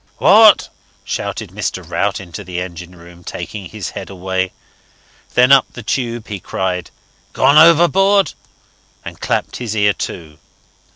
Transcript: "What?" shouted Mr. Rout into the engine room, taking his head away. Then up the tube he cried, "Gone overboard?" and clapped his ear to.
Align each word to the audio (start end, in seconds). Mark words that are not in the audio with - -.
"What?" 0.17 0.69
shouted 1.03 1.51
Mr. 1.51 1.87
Rout 1.87 2.19
into 2.19 2.43
the 2.43 2.59
engine 2.59 2.95
room, 2.95 3.23
taking 3.23 3.65
his 3.65 3.91
head 3.91 4.09
away. 4.09 4.51
Then 5.35 5.51
up 5.51 5.71
the 5.73 5.83
tube 5.83 6.27
he 6.27 6.39
cried, 6.39 6.89
"Gone 7.33 7.59
overboard?" 7.59 8.33
and 9.05 9.21
clapped 9.21 9.57
his 9.57 9.75
ear 9.75 9.93
to. 9.93 10.39